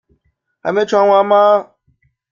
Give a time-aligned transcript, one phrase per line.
[0.63, 1.73] 還沒傳完嗎？